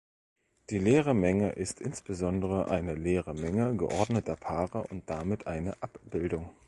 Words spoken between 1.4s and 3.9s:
ist insbesondere eine leere Menge